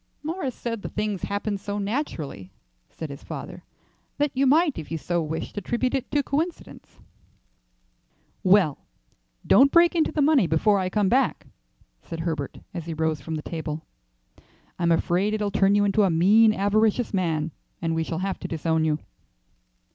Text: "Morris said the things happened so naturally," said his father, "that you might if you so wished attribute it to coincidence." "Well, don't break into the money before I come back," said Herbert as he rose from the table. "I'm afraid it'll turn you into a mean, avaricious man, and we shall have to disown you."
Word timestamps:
"Morris 0.23 0.55
said 0.55 0.81
the 0.81 0.89
things 0.89 1.21
happened 1.25 1.59
so 1.59 1.77
naturally," 1.77 2.49
said 2.89 3.11
his 3.11 3.23
father, 3.23 3.63
"that 4.17 4.31
you 4.33 4.47
might 4.47 4.79
if 4.79 4.89
you 4.89 4.97
so 4.97 5.21
wished 5.21 5.55
attribute 5.59 5.93
it 5.93 6.09
to 6.09 6.23
coincidence." 6.23 7.01
"Well, 8.43 8.79
don't 9.45 9.71
break 9.71 9.93
into 9.93 10.11
the 10.11 10.23
money 10.23 10.47
before 10.47 10.79
I 10.79 10.89
come 10.89 11.07
back," 11.07 11.45
said 12.01 12.21
Herbert 12.21 12.57
as 12.73 12.87
he 12.87 12.95
rose 12.95 13.21
from 13.21 13.35
the 13.35 13.43
table. 13.43 13.85
"I'm 14.79 14.91
afraid 14.91 15.35
it'll 15.35 15.51
turn 15.51 15.75
you 15.75 15.85
into 15.85 16.01
a 16.01 16.09
mean, 16.09 16.51
avaricious 16.51 17.13
man, 17.13 17.51
and 17.79 17.93
we 17.93 18.03
shall 18.03 18.17
have 18.25 18.39
to 18.39 18.47
disown 18.47 18.83
you." 18.83 18.97